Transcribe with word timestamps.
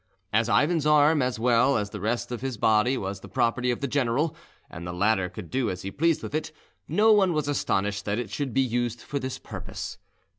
As 0.33 0.49
Ivan's 0.49 0.87
arm 0.87 1.21
as 1.21 1.37
well 1.37 1.77
as 1.77 1.91
the 1.91 1.99
rest 2.01 2.31
of 2.31 2.41
his 2.41 2.57
body 2.57 2.97
was 2.97 3.19
the 3.19 3.29
property 3.29 3.69
of 3.69 3.81
the 3.81 3.87
general, 3.87 4.35
and 4.67 4.87
the 4.87 4.91
latter 4.93 5.29
could 5.29 5.51
do 5.51 5.69
as 5.69 5.83
he 5.83 5.91
pleased 5.91 6.23
with 6.23 6.33
it, 6.33 6.51
no 6.87 7.11
one 7.13 7.33
was 7.33 7.47
astonished 7.47 8.03
that 8.05 8.17
it 8.17 8.31
should 8.31 8.51
be 8.51 8.61
used 8.61 9.01
for 9.03 9.19
this 9.19 9.37
purpose. 9.37 9.99